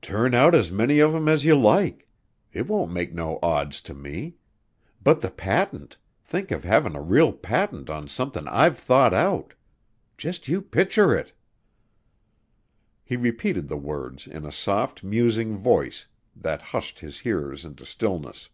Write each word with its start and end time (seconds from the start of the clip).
Turn 0.00 0.32
out 0.32 0.54
as 0.54 0.72
many 0.72 1.00
of 1.00 1.14
'em 1.14 1.28
as 1.28 1.44
you 1.44 1.54
like. 1.54 2.08
It 2.50 2.66
won't 2.66 2.92
make 2.92 3.12
no 3.12 3.38
odds 3.42 3.82
to 3.82 3.92
me. 3.92 4.36
But 5.02 5.20
the 5.20 5.30
patent 5.30 5.98
think 6.24 6.50
of 6.50 6.64
havin' 6.64 6.96
a 6.96 7.02
real 7.02 7.30
patent 7.30 7.90
on 7.90 8.08
somethin' 8.08 8.48
I've 8.48 8.78
thought 8.78 9.12
out! 9.12 9.52
Just 10.16 10.48
you 10.48 10.62
picture 10.62 11.14
it!" 11.14 11.34
He 13.04 13.16
repeated 13.16 13.68
the 13.68 13.76
words 13.76 14.26
in 14.26 14.46
a 14.46 14.50
soft, 14.50 15.04
musing 15.04 15.58
voice 15.58 16.06
that 16.34 16.62
hushed 16.72 17.00
his 17.00 17.18
hearers 17.18 17.66
into 17.66 17.84
stillness. 17.84 18.48